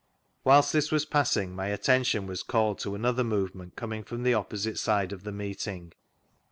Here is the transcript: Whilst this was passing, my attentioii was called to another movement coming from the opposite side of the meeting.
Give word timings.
Whilst 0.43 0.73
this 0.73 0.91
was 0.91 1.05
passing, 1.05 1.55
my 1.55 1.67
attentioii 1.69 2.25
was 2.25 2.41
called 2.41 2.79
to 2.79 2.95
another 2.95 3.23
movement 3.23 3.75
coming 3.75 4.03
from 4.03 4.23
the 4.23 4.33
opposite 4.33 4.79
side 4.79 5.11
of 5.13 5.21
the 5.23 5.31
meeting. 5.31 5.93